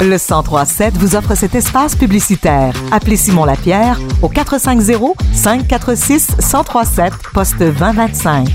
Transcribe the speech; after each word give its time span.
Le 0.00 0.18
1037 0.18 0.96
vous 0.98 1.16
offre 1.16 1.34
cet 1.34 1.54
espace 1.54 1.96
publicitaire. 1.96 2.74
Appelez 2.92 3.16
Simon 3.16 3.44
Lapierre 3.44 3.98
au 4.22 4.28
450 4.28 5.16
546 5.32 6.36
1037 6.38 7.12
poste 7.32 7.58
2025. 7.58 8.48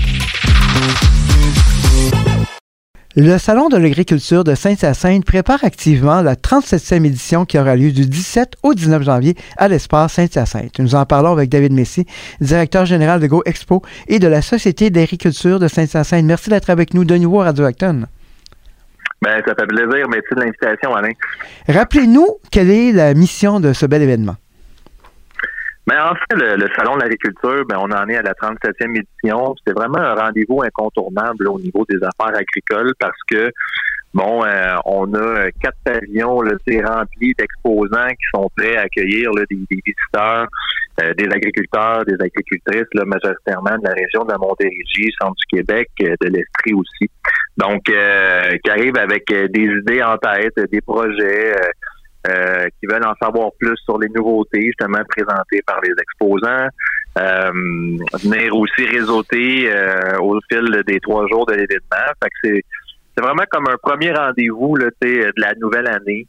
Le 3.16 3.38
Salon 3.38 3.68
de 3.68 3.76
l'agriculture 3.76 4.44
de 4.44 4.54
Sainte-Hyacinthe 4.54 5.24
prépare 5.24 5.64
activement 5.64 6.22
la 6.22 6.36
37e 6.36 7.04
édition 7.04 7.44
qui 7.44 7.58
aura 7.58 7.74
lieu 7.74 7.90
du 7.90 8.06
17 8.06 8.54
au 8.62 8.72
19 8.72 9.02
janvier 9.02 9.34
à 9.56 9.66
l'espace 9.66 10.12
Sainte-Hyacinthe. 10.12 10.78
Nous 10.78 10.94
en 10.94 11.04
parlons 11.04 11.32
avec 11.32 11.50
David 11.50 11.72
Messi, 11.72 12.06
directeur 12.40 12.86
général 12.86 13.18
de 13.18 13.26
Go 13.26 13.42
Expo 13.46 13.82
et 14.06 14.20
de 14.20 14.28
la 14.28 14.42
Société 14.42 14.90
d'agriculture 14.90 15.58
de 15.58 15.66
Sainte-Hyacinthe. 15.66 16.24
Merci 16.24 16.50
d'être 16.50 16.70
avec 16.70 16.94
nous 16.94 17.04
de 17.04 17.16
nouveau 17.16 17.40
à 17.40 17.46
Radio 17.46 17.64
Acton. 17.64 18.06
Ben, 19.22 19.42
ça 19.46 19.54
fait 19.54 19.66
plaisir. 19.66 20.08
Merci 20.08 20.34
de 20.34 20.40
l'invitation, 20.40 20.94
Alain. 20.94 21.12
Rappelez-nous 21.68 22.38
quelle 22.50 22.70
est 22.70 22.92
la 22.92 23.12
mission 23.14 23.60
de 23.60 23.72
ce 23.72 23.86
bel 23.86 24.02
événement. 24.02 24.36
Ben, 25.86 26.04
en 26.04 26.14
fait, 26.14 26.36
le, 26.36 26.68
Salon 26.76 26.96
de 26.96 27.00
l'agriculture, 27.00 27.64
ben, 27.68 27.76
on 27.78 27.90
en 27.90 28.08
est 28.08 28.16
à 28.16 28.22
la 28.22 28.32
37e 28.32 28.96
édition. 28.96 29.54
C'est 29.66 29.72
vraiment 29.72 29.98
un 29.98 30.14
rendez-vous 30.14 30.62
incontournable 30.62 31.48
au 31.48 31.58
niveau 31.58 31.84
des 31.88 31.96
affaires 31.96 32.36
agricoles 32.36 32.92
parce 32.98 33.18
que, 33.28 33.50
bon, 34.14 34.44
euh, 34.44 34.76
on 34.84 35.12
a 35.14 35.50
quatre 35.60 35.78
pavillons 35.84 36.42
là, 36.42 36.52
remplis 36.86 37.34
d'exposants 37.36 38.08
qui 38.08 38.24
sont 38.32 38.48
prêts 38.56 38.76
à 38.76 38.82
accueillir 38.82 39.30
des, 39.32 39.56
visiteurs, 39.68 40.46
euh, 41.02 41.14
des 41.14 41.26
agriculteurs, 41.26 42.04
des 42.04 42.14
agricultrices, 42.14 42.88
là, 42.94 43.04
majoritairement 43.04 43.76
de 43.78 43.84
la 43.84 43.94
région 43.94 44.24
de 44.24 44.30
la 44.30 44.38
Montérégie, 44.38 45.10
centre 45.20 45.34
du 45.34 45.58
Québec, 45.58 45.88
euh, 46.02 46.14
de 46.20 46.28
l'Estrie 46.28 46.74
aussi. 46.74 47.10
Donc, 47.56 47.82
qui 47.84 48.70
arrivent 48.70 48.96
avec 48.96 49.24
des 49.28 49.64
idées 49.64 50.02
en 50.02 50.16
tête, 50.16 50.58
des 50.70 50.80
projets 50.80 51.54
euh, 52.28 52.68
qui 52.78 52.86
veulent 52.86 53.06
en 53.06 53.14
savoir 53.14 53.48
plus 53.58 53.76
sur 53.86 53.98
les 53.98 54.10
nouveautés 54.10 54.60
justement 54.60 55.00
présentées 55.08 55.62
par 55.66 55.80
les 55.80 55.92
exposants, 55.98 56.68
euh, 57.18 57.50
venir 58.22 58.54
aussi 58.54 58.84
réseauter 58.84 59.72
euh, 59.72 60.18
au 60.18 60.38
fil 60.52 60.82
des 60.86 61.00
trois 61.00 61.26
jours 61.28 61.46
de 61.46 61.54
l'événement. 61.54 62.12
Fait 62.22 62.28
que 62.28 62.36
c'est 62.44 62.64
c'est 63.16 63.24
vraiment 63.24 63.44
comme 63.50 63.68
un 63.68 63.76
premier 63.82 64.12
rendez-vous 64.12 64.76
là, 64.76 64.88
de 65.00 65.32
la 65.38 65.54
nouvelle 65.54 65.88
année. 65.88 66.26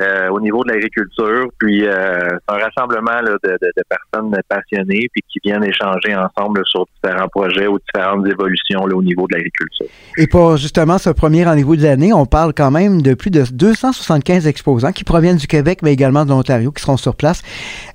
Euh, 0.00 0.28
au 0.28 0.40
niveau 0.40 0.64
de 0.64 0.72
l'agriculture. 0.72 1.46
Puis 1.56 1.86
euh, 1.86 2.28
c'est 2.28 2.54
un 2.56 2.58
rassemblement 2.58 3.22
de, 3.22 3.82
personnes 3.88 4.36
passionnées 4.48 5.08
puis 5.12 5.22
qui 5.32 5.38
viennent 5.44 5.62
échanger 5.62 6.16
ensemble 6.16 6.62
sur 6.66 6.84
différents 6.96 7.28
projets 7.28 7.68
ou 7.68 7.78
différentes 7.78 8.26
évolutions 8.26 8.82
au 8.82 9.02
niveau 9.04 9.28
de 9.28 9.34
l'agriculture. 9.36 9.86
Et 10.18 10.26
pour 10.26 10.56
justement 10.56 10.98
ce 10.98 11.10
premier 11.10 11.44
rendez-vous 11.44 11.76
de 11.76 11.84
l'année, 11.84 12.12
on 12.12 12.26
parle 12.26 12.54
quand 12.54 12.72
même 12.72 13.02
de 13.02 13.14
plus 13.14 13.30
de 13.30 13.44
275 13.52 14.48
exposants 14.48 14.90
qui 14.90 15.04
proviennent 15.04 15.36
du 15.36 15.46
Québec, 15.46 15.78
mais 15.84 15.92
également 15.92 16.24
de 16.24 16.30
l'Ontario, 16.30 16.72
qui 16.72 16.82
seront 16.82 16.96
sur 16.96 17.14
place. 17.14 17.42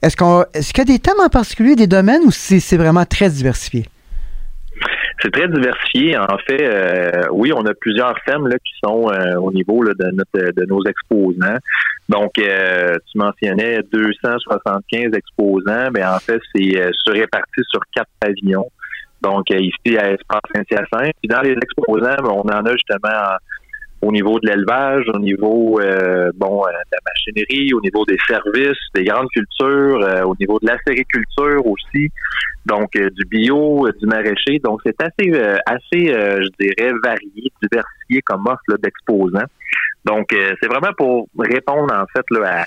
Est-ce 0.01 0.15
qu'on 0.15 0.45
est-ce 0.53 0.71
qu'il 0.71 0.87
y 0.87 0.89
a 0.89 0.93
des 0.93 0.99
thèmes 0.99 1.19
en 1.21 1.27
particulier, 1.27 1.75
des 1.75 1.87
domaines, 1.87 2.21
ou 2.23 2.31
c'est 2.31 2.77
vraiment 2.77 3.03
très 3.03 3.29
diversifié? 3.29 3.87
C'est 5.21 5.31
très 5.31 5.47
diversifié. 5.47 6.17
En 6.17 6.37
fait, 6.47 6.61
euh, 6.61 7.27
oui, 7.31 7.51
on 7.53 7.65
a 7.65 7.73
plusieurs 7.73 8.15
thèmes 8.25 8.47
là, 8.47 8.57
qui 8.57 8.73
sont 8.83 9.09
euh, 9.11 9.35
au 9.35 9.51
niveau 9.51 9.83
de, 9.83 9.93
notre, 10.11 10.51
de 10.53 10.65
nos 10.65 10.83
exposants. 10.85 11.57
Donc, 12.07 12.39
euh, 12.39 12.95
tu 13.11 13.17
mentionnais 13.17 13.81
275 13.91 15.13
exposants, 15.13 15.89
mais 15.93 16.05
en 16.05 16.19
fait, 16.19 16.39
c'est 16.55 16.91
réparti 17.07 17.61
sur 17.69 17.81
quatre 17.93 18.09
pavillons. 18.19 18.69
Donc, 19.21 19.49
ici 19.49 19.97
à 19.97 20.11
Espace 20.11 20.41
Saint-Hyacinthe. 20.55 21.13
Puis 21.21 21.27
dans 21.27 21.41
les 21.41 21.51
exposants, 21.51 22.15
ben, 22.23 22.31
on 22.31 22.41
en 22.41 22.65
a 22.65 22.71
justement 22.71 23.35
au 24.01 24.11
niveau 24.11 24.39
de 24.39 24.47
l'élevage, 24.47 25.05
au 25.13 25.19
niveau 25.19 25.79
euh, 25.79 26.31
bon 26.35 26.63
euh, 26.63 26.69
de 26.69 26.91
la 26.91 26.99
machinerie, 27.05 27.73
au 27.73 27.81
niveau 27.81 28.05
des 28.05 28.17
services, 28.27 28.77
des 28.95 29.03
grandes 29.03 29.27
cultures, 29.29 30.01
euh, 30.03 30.23
au 30.23 30.35
niveau 30.39 30.59
de 30.59 30.67
la 30.67 30.77
sériculture 30.85 31.65
aussi, 31.65 32.09
donc 32.65 32.91
du 32.93 33.25
bio, 33.25 33.89
du 33.99 34.05
maraîcher. 34.05 34.59
Donc 34.63 34.81
c'est 34.85 34.99
assez 35.01 35.31
assez 35.65 36.13
je 36.13 36.49
dirais 36.59 36.93
varié, 37.03 37.51
diversifié 37.61 38.21
comme 38.21 38.45
offre 38.47 38.77
d'exposants. 38.81 39.47
Donc 40.05 40.27
c'est 40.31 40.67
vraiment 40.67 40.93
pour 40.97 41.27
répondre 41.37 41.93
en 41.93 42.05
fait 42.15 42.25
là, 42.31 42.61
à 42.61 42.65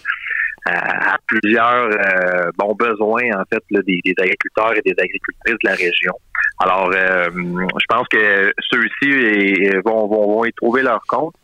à, 0.67 1.17
plusieurs 1.27 1.91
euh, 1.91 2.51
bons 2.57 2.75
besoins 2.75 3.23
en 3.35 3.45
fait 3.51 3.63
des, 3.71 4.15
agriculteurs 4.19 4.73
et 4.77 4.83
des 4.85 4.95
agricultrices 4.99 5.57
de 5.63 5.69
la 5.69 5.75
région. 5.75 6.13
Alors, 6.61 6.91
euh, 6.95 7.29
je 7.33 7.85
pense 7.89 8.07
que 8.09 8.53
ceux-ci 8.71 9.71
vont, 9.85 10.07
vont, 10.07 10.45
y 10.45 10.53
trouver 10.53 10.83
leur 10.83 11.03
compte. 11.09 11.35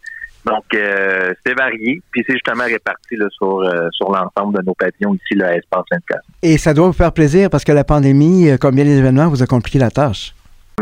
Donc, 0.44 0.64
euh, 0.74 1.34
c'est 1.44 1.54
varié, 1.54 2.00
puis 2.10 2.24
c'est 2.26 2.34
justement 2.34 2.64
réparti 2.64 3.16
sur, 3.16 3.62
sur 3.92 4.10
l'ensemble 4.10 4.58
de 4.58 4.64
nos 4.64 4.74
pavillons 4.74 5.14
ici, 5.14 5.34
là, 5.34 5.48
à 5.48 5.54
Espace 5.54 5.84
sainte 5.90 6.20
Et 6.42 6.56
ça 6.56 6.72
doit 6.72 6.86
vous 6.86 6.92
faire 6.92 7.12
plaisir 7.12 7.50
parce 7.50 7.64
que 7.64 7.72
la 7.72 7.84
pandémie, 7.84 8.56
comme 8.58 8.76
bien 8.76 8.84
les 8.84 8.98
événements, 8.98 9.28
vous 9.28 9.42
a 9.42 9.46
compliqué 9.46 9.78
la 9.78 9.90
tâche? 9.90 10.34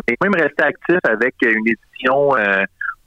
Et 0.06 0.14
même 0.22 0.34
rester 0.34 0.62
actif 0.62 0.98
avec 1.04 1.34
une 1.42 1.66
édition 1.66 2.34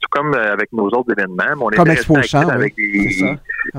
tout 0.00 0.08
comme 0.10 0.34
euh, 0.34 0.52
avec 0.52 0.72
nos 0.72 0.88
autres 0.88 1.12
événements. 1.12 1.54
on 1.60 1.68
comme 1.68 1.88
Expo 1.88 2.16
avec 2.16 2.74
des, 2.76 3.36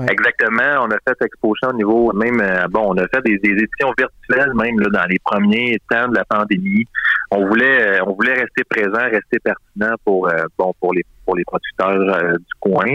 Exactement. 0.08 0.82
On 0.82 0.90
a 0.90 0.96
fait 1.06 1.24
Expo 1.24 1.54
au 1.62 1.72
niveau 1.74 2.12
même 2.12 2.40
euh, 2.40 2.66
bon, 2.70 2.94
on 2.94 2.96
a 2.96 3.06
fait 3.08 3.22
des, 3.24 3.34
éditions 3.42 3.92
virtuelles 3.96 4.52
même 4.54 4.78
là, 4.80 4.88
dans 4.90 5.06
les 5.08 5.18
premiers 5.24 5.78
temps 5.90 6.08
de 6.08 6.16
la 6.16 6.24
pandémie. 6.24 6.84
On 7.30 7.46
voulait 7.46 7.98
euh, 7.98 8.04
on 8.06 8.14
voulait 8.14 8.34
rester 8.34 8.64
présent, 8.68 9.02
rester 9.10 9.38
pertinent 9.42 9.94
pour 10.04 10.30
bon 10.58 10.72
pour 10.80 10.94
les 10.94 11.04
pour 11.24 11.36
les 11.36 11.44
producteurs 11.44 12.38
du 12.38 12.54
coin. 12.60 12.94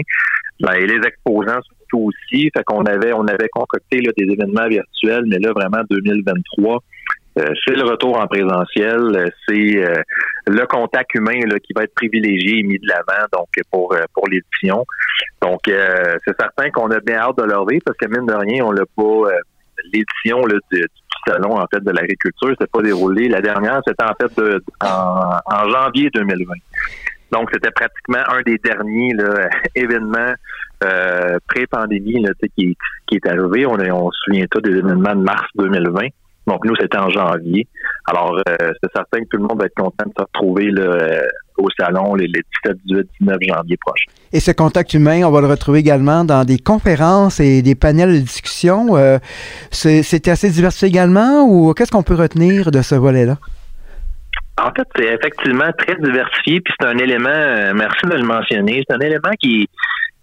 Ben, 0.60 0.72
et 0.72 0.86
les 0.86 1.00
exposants 1.06 1.60
surtout 1.62 2.10
aussi. 2.10 2.50
Fait 2.56 2.64
qu'on 2.64 2.84
avait 2.84 3.12
on 3.12 3.26
avait 3.26 3.48
concocté 3.52 4.00
là, 4.00 4.12
des 4.16 4.24
événements 4.24 4.68
virtuels, 4.68 5.24
mais 5.26 5.38
là 5.38 5.52
vraiment 5.52 5.82
2023 5.88 6.74
euh, 6.74 6.78
c'est 7.64 7.74
le 7.74 7.84
retour 7.84 8.18
en 8.18 8.26
présentiel, 8.26 8.98
euh, 9.14 9.26
c'est 9.46 9.84
euh, 9.84 9.94
le 10.46 10.66
contact 10.66 11.14
humain 11.14 11.40
qui 11.62 11.72
va 11.74 11.84
être 11.84 11.94
privilégié 11.94 12.60
et 12.60 12.62
mis 12.62 12.78
de 12.78 12.86
l'avant 12.86 13.26
donc 13.32 13.48
pour 13.70 13.94
pour 14.14 14.28
l'édition. 14.28 14.84
Donc 15.42 15.60
c'est 15.66 16.36
certain 16.38 16.70
qu'on 16.70 16.90
a 16.90 17.00
bien 17.00 17.18
hâte 17.18 17.38
de 17.38 17.44
leur 17.44 17.66
parce 17.84 17.96
que 17.98 18.06
mine 18.06 18.26
de 18.26 18.34
rien, 18.34 18.64
on 18.64 18.72
l'a 18.72 18.84
pas 18.96 19.30
l'édition 19.92 20.42
du, 20.46 20.84
salon 21.26 21.58
en 21.58 21.66
fait 21.72 21.82
de 21.84 21.90
l'agriculture 21.90 22.54
s'est 22.58 22.66
pas 22.66 22.82
déroulée. 22.82 23.28
La 23.28 23.40
dernière, 23.40 23.80
c'était 23.86 24.04
en 24.04 24.14
fait 24.14 24.42
en, 24.82 25.70
janvier 25.70 26.10
2020. 26.14 26.54
Donc, 27.30 27.50
c'était 27.52 27.70
pratiquement 27.70 28.22
un 28.28 28.40
des 28.40 28.56
derniers 28.56 29.12
événements 29.74 30.32
pré-pandémie 30.80 32.24
qui, 32.56 32.76
qui 33.06 33.16
est 33.16 33.26
arrivé. 33.26 33.66
On, 33.66 33.74
on 33.74 34.10
se 34.10 34.18
souvient 34.24 34.46
tous 34.50 34.62
des 34.62 34.78
événements 34.78 35.14
de 35.14 35.22
mars 35.22 35.46
2020. 35.56 36.08
Donc, 36.48 36.64
nous, 36.64 36.74
c'était 36.80 36.98
en 36.98 37.10
janvier. 37.10 37.66
Alors, 38.06 38.34
euh, 38.36 38.54
c'est 38.58 38.90
certain 38.94 39.20
que 39.20 39.28
tout 39.30 39.36
le 39.36 39.42
monde 39.42 39.58
va 39.60 39.66
être 39.66 39.74
content 39.74 40.06
de 40.06 40.12
se 40.16 40.22
retrouver 40.22 40.70
euh, 40.78 41.20
au 41.58 41.68
salon 41.78 42.14
les, 42.14 42.26
17, 42.26 42.76
18, 42.86 43.06
19 43.20 43.36
janvier 43.46 43.76
prochains. 43.76 44.10
Et 44.32 44.40
ce 44.40 44.50
contact 44.52 44.94
humain, 44.94 45.22
on 45.24 45.30
va 45.30 45.42
le 45.42 45.46
retrouver 45.46 45.80
également 45.80 46.24
dans 46.24 46.44
des 46.44 46.58
conférences 46.58 47.38
et 47.38 47.60
des 47.60 47.74
panels 47.74 48.14
de 48.14 48.20
discussion. 48.20 48.96
Euh, 48.96 49.18
C'était 49.70 50.30
assez 50.30 50.50
diversifié 50.50 50.88
également 50.88 51.44
ou 51.44 51.74
qu'est-ce 51.74 51.90
qu'on 51.90 52.02
peut 52.02 52.14
retenir 52.14 52.70
de 52.70 52.80
ce 52.80 52.94
volet-là? 52.94 53.36
En 54.60 54.72
fait, 54.74 54.88
c'est 54.96 55.14
effectivement 55.14 55.70
très 55.78 55.94
diversifié, 55.96 56.60
puis 56.60 56.74
c'est 56.80 56.86
un 56.86 56.98
élément, 56.98 57.28
merci 57.74 58.06
de 58.10 58.16
le 58.16 58.24
mentionner, 58.24 58.82
c'est 58.88 58.96
un 58.96 58.98
élément 58.98 59.30
qui, 59.40 59.68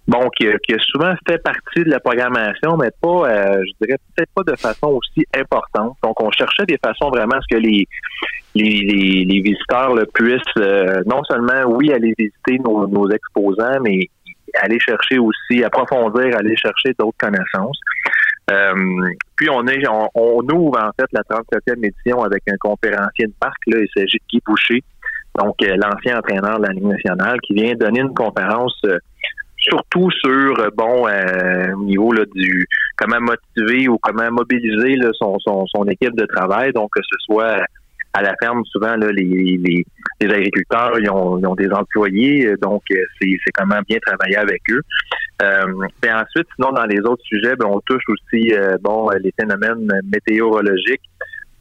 bon, 0.08 0.30
qui, 0.30 0.48
a 0.48 0.80
souvent 0.80 1.14
fait 1.28 1.42
partie 1.42 1.84
de 1.84 1.90
la 1.90 2.00
programmation, 2.00 2.78
mais 2.78 2.90
pas, 3.02 3.30
euh, 3.30 3.62
je 3.66 3.86
dirais 3.86 4.00
peut-être 4.16 4.32
pas 4.34 4.44
de 4.44 4.56
façon 4.56 4.88
aussi 4.88 5.26
importante. 5.36 5.98
Donc, 6.04 6.22
on 6.22 6.32
cherchait 6.32 6.66
des 6.66 6.78
façons 6.84 7.10
vraiment 7.10 7.36
à 7.36 7.42
ce 7.42 7.56
que 7.56 7.62
les 7.62 7.88
les, 8.56 9.26
les, 9.26 9.42
visiteurs 9.42 9.94
puissent 10.14 10.40
euh, 10.60 11.04
non 11.06 11.22
seulement, 11.26 11.66
oui, 11.68 11.92
aller 11.92 12.14
visiter 12.18 12.58
nos, 12.64 12.88
nos 12.88 13.10
exposants, 13.12 13.82
mais 13.84 14.08
aller 14.62 14.80
chercher 14.80 15.20
aussi, 15.20 15.62
approfondir, 15.64 16.38
aller 16.38 16.56
chercher 16.56 16.94
d'autres 16.98 17.18
connaissances. 17.18 17.78
Euh, 18.52 18.74
puis 19.36 19.50
on 19.50 19.66
est 19.68 19.84
on, 19.90 20.40
ouvre 20.54 20.80
en 20.80 20.92
fait 20.98 21.08
la 21.12 21.22
37e 21.22 21.86
édition 21.86 22.24
avec 22.24 22.44
un 22.48 22.56
conférencier 22.60 23.28
de 23.28 23.34
parc. 23.40 23.58
Là, 23.68 23.80
il 23.80 23.88
s'agit 23.94 24.20
de 24.20 24.24
Guy 24.30 24.42
Boucher, 24.46 24.84
donc 25.38 25.56
l'ancien 25.62 26.20
entraîneur 26.20 26.60
de 26.60 26.68
la 26.68 26.74
Ligue 26.74 26.86
nationale, 26.86 27.40
qui 27.42 27.56
vient 27.56 27.74
donner 27.74 28.02
une 28.02 28.14
conférence 28.14 28.80
surtout 29.68 30.10
sur 30.12 30.60
euh, 30.60 30.70
bon 30.76 31.08
euh, 31.08 31.74
au 31.74 31.84
niveau 31.84 32.12
là, 32.12 32.24
du 32.34 32.68
comment 32.98 33.20
motiver 33.20 33.88
ou 33.88 33.98
comment 33.98 34.30
mobiliser 34.32 34.98
son, 35.20 35.38
son, 35.40 35.66
son, 35.68 35.86
équipe 35.86 36.16
de 36.16 36.26
travail. 36.26 36.72
Donc 36.74 36.92
que 36.96 37.02
ce 37.02 37.16
soit 37.26 37.58
à 38.14 38.22
la 38.22 38.34
ferme, 38.42 38.64
souvent 38.66 38.96
là, 38.96 39.12
les, 39.12 39.58
les, 39.62 39.86
les 40.22 40.34
agriculteurs 40.34 40.98
ils 41.00 41.10
ont, 41.10 41.38
ils 41.38 41.46
ont, 41.46 41.56
des 41.56 41.70
employés, 41.70 42.56
donc 42.62 42.84
euh, 42.92 42.96
c'est, 43.20 43.38
comment 43.54 43.82
bien 43.88 43.98
travailler 44.06 44.38
avec 44.38 44.62
eux. 44.70 44.82
Euh, 45.42 45.88
et 46.06 46.12
ensuite, 46.12 46.48
sinon 46.56 46.72
dans 46.72 46.86
les 46.86 47.00
autres 47.00 47.24
sujets, 47.26 47.56
ben, 47.58 47.68
on 47.70 47.82
touche 47.82 48.04
aussi 48.08 48.54
bon 48.82 49.10
les 49.22 49.34
phénomènes 49.38 49.90
météorologiques. 50.06 51.10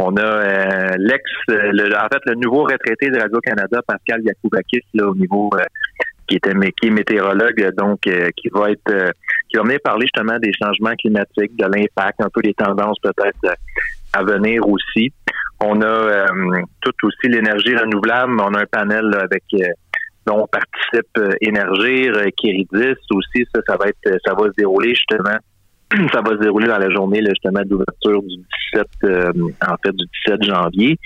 On 0.00 0.16
a 0.16 0.96
l'ex, 0.96 1.22
le, 1.48 1.96
en 1.96 2.08
fait, 2.12 2.20
le 2.26 2.34
nouveau 2.34 2.64
retraité 2.64 3.10
de 3.10 3.18
Radio 3.18 3.38
Canada, 3.40 3.80
Pascal 3.86 4.22
Yakoubakis, 4.24 4.82
là, 4.92 5.08
au 5.08 5.14
niveau 5.14 5.50
qui 6.26 6.36
était 6.36 6.52
qui 6.80 6.88
est 6.88 6.90
météorologue, 6.90 7.74
donc 7.76 8.06
euh, 8.06 8.30
qui 8.36 8.48
va 8.48 8.70
être 8.70 8.90
euh, 8.90 9.10
qui 9.48 9.56
va 9.56 9.62
venir 9.62 9.78
parler 9.82 10.06
justement 10.06 10.38
des 10.38 10.52
changements 10.52 10.94
climatiques, 10.96 11.56
de 11.56 11.64
l'impact, 11.64 12.20
un 12.20 12.28
peu 12.32 12.42
des 12.42 12.54
tendances 12.54 12.98
peut-être 13.02 13.56
à 14.12 14.22
venir 14.22 14.66
aussi. 14.68 15.12
On 15.60 15.80
a 15.82 16.26
tout 16.80 17.06
aussi 17.06 17.28
l'énergie 17.28 17.76
renouvelable. 17.76 18.34
On 18.40 18.54
a 18.54 18.60
un 18.60 18.66
panel 18.66 19.14
avec 19.14 19.44
dont 20.26 20.46
participe 20.46 21.36
Énergir, 21.40 22.12
Kéridis 22.36 22.96
aussi. 23.10 23.44
Ça, 23.54 23.60
ça 23.66 23.76
va 23.76 23.86
être, 23.86 24.18
ça 24.24 24.34
va 24.34 24.44
se 24.46 24.52
dérouler 24.56 24.94
justement 24.94 25.38
ça 26.12 26.20
va 26.22 26.30
se 26.32 26.40
dérouler 26.40 26.66
dans 26.66 26.78
la 26.78 26.90
journée 26.90 27.20
justement 27.28 27.62
d'ouverture 27.64 28.22
du 28.22 28.36
17 28.72 28.86
euh, 29.04 29.32
en 29.66 29.76
fait 29.82 29.92
du 29.92 30.04
17 30.26 30.42
janvier. 30.44 30.98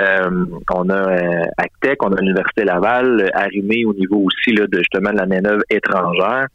Euh, 0.00 0.44
on 0.72 0.88
a 0.88 0.94
euh, 0.94 1.44
Actec, 1.58 2.02
on 2.02 2.12
a 2.12 2.20
l'Université 2.20 2.64
Laval, 2.64 3.30
arrimé 3.34 3.84
au 3.84 3.92
niveau 3.94 4.24
aussi 4.24 4.56
là, 4.56 4.66
de 4.66 4.78
justement 4.78 5.10
de 5.10 5.18
la 5.18 5.26
main-d'œuvre 5.26 5.62
étrangère. 5.68 6.46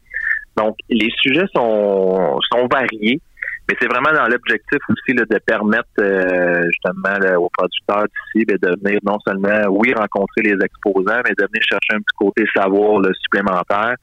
Donc, 0.56 0.76
les 0.88 1.10
sujets 1.20 1.44
sont, 1.54 2.40
sont 2.50 2.66
variés, 2.72 3.20
mais 3.68 3.76
c'est 3.78 3.88
vraiment 3.88 4.10
dans 4.10 4.26
l'objectif 4.26 4.78
aussi 4.88 5.14
là, 5.14 5.24
de 5.28 5.38
permettre 5.44 6.66
justement 6.66 7.36
aux 7.38 7.50
producteurs 7.50 8.06
d'ici 8.06 8.46
ben, 8.46 8.56
de 8.62 8.74
venir 8.82 8.98
non 9.04 9.18
seulement, 9.26 9.68
oui, 9.70 9.92
rencontrer 9.92 10.42
les 10.42 10.56
exposants, 10.64 11.20
mais 11.24 11.34
de 11.36 11.44
venir 11.44 11.62
chercher 11.62 11.92
un 11.92 11.98
petit 11.98 12.16
côté 12.16 12.44
savoir 12.54 13.00
le 13.00 13.12
supplémentaire 13.14 13.96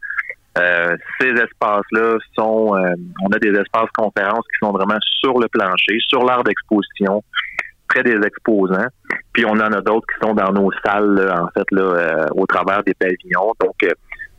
euh, 0.57 0.95
ces 1.19 1.29
espaces-là 1.29 2.17
sont, 2.37 2.75
euh, 2.75 2.93
on 3.23 3.29
a 3.29 3.39
des 3.39 3.49
espaces 3.49 3.89
conférences 3.95 4.45
qui 4.53 4.59
sont 4.63 4.71
vraiment 4.71 4.99
sur 5.01 5.39
le 5.39 5.47
plancher, 5.47 5.97
sur 6.07 6.23
l'art 6.23 6.43
d'exposition, 6.43 7.23
près 7.89 8.03
des 8.03 8.19
exposants. 8.25 8.87
Puis 9.33 9.45
on 9.45 9.53
en 9.53 9.71
a 9.71 9.81
d'autres 9.81 10.05
qui 10.13 10.27
sont 10.27 10.35
dans 10.35 10.51
nos 10.51 10.71
salles, 10.85 11.33
en 11.35 11.47
fait, 11.57 11.65
là, 11.71 11.81
euh, 11.81 12.25
au 12.35 12.45
travers 12.45 12.83
des 12.83 12.93
pavillons. 12.93 13.53
Donc, 13.59 13.75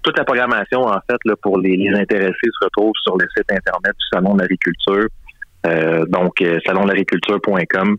toute 0.03 0.17
la 0.17 0.25
programmation, 0.25 0.83
en 0.83 1.01
fait, 1.11 1.19
là, 1.25 1.35
pour 1.43 1.59
les, 1.59 1.77
les, 1.77 1.99
intéressés 1.99 2.33
se 2.43 2.65
retrouve 2.65 2.93
sur 3.03 3.17
le 3.17 3.27
site 3.37 3.51
internet 3.51 3.93
du 3.99 4.07
Salon 4.13 4.35
de 4.35 4.43
l'agriculture. 4.43 5.09
donc, 6.09 6.45
salondelagriculture.com. 6.67 7.97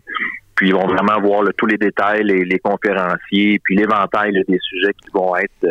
Puis 0.54 0.68
ils 0.68 0.74
vont 0.74 0.86
vraiment 0.86 1.20
voir 1.20 1.44
tous 1.58 1.66
les 1.66 1.76
détails, 1.76 2.22
les, 2.24 2.44
les 2.46 2.58
conférenciers, 2.60 3.60
puis 3.62 3.76
l'éventail 3.76 4.32
des 4.48 4.58
sujets 4.58 4.94
qui 4.94 5.10
vont 5.12 5.36
être 5.36 5.66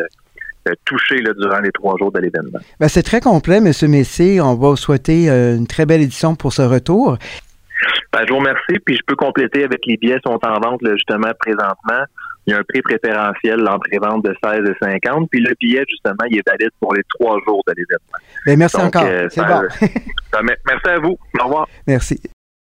euh, 0.66 0.74
touché 0.84 1.16
durant 1.38 1.60
les 1.60 1.70
trois 1.72 1.96
jours 1.98 2.12
de 2.12 2.20
l'événement. 2.20 2.58
Ben, 2.80 2.88
c'est 2.88 3.02
très 3.02 3.20
complet, 3.20 3.58
M. 3.58 3.72
Messier. 3.88 4.40
On 4.40 4.54
va 4.54 4.70
vous 4.70 4.76
souhaiter 4.76 5.30
euh, 5.30 5.56
une 5.56 5.66
très 5.66 5.86
belle 5.86 6.02
édition 6.02 6.34
pour 6.34 6.52
ce 6.52 6.62
retour. 6.62 7.18
Ben, 8.12 8.24
je 8.26 8.32
vous 8.32 8.38
remercie. 8.38 8.78
Puis 8.84 8.96
je 8.96 9.02
peux 9.06 9.16
compléter 9.16 9.64
avec 9.64 9.80
les 9.86 9.96
billets 9.96 10.18
sont 10.24 10.38
en 10.42 10.60
vente 10.60 10.80
justement 10.82 11.30
présentement. 11.38 12.04
Il 12.46 12.52
y 12.52 12.54
a 12.54 12.58
un 12.60 12.62
prix 12.62 12.80
préférentiel, 12.80 13.58
l'entrée-vente 13.58 14.24
de 14.24 14.32
16,50. 14.42 15.28
Puis 15.28 15.40
le 15.40 15.52
billet, 15.60 15.84
justement, 15.88 16.24
il 16.30 16.38
est 16.38 16.48
valide 16.48 16.70
pour 16.80 16.94
les 16.94 17.02
trois 17.18 17.38
jours 17.46 17.62
de 17.66 17.74
l'événement. 17.76 18.18
Ben, 18.46 18.58
merci 18.58 18.76
encore. 18.76 19.04
Euh, 19.04 19.26
c'est 19.30 19.44
bon. 19.44 19.62
merci 20.42 20.88
à 20.88 20.98
vous. 20.98 21.18
Au 21.40 21.44
revoir. 21.44 21.68
Merci. 21.86 22.20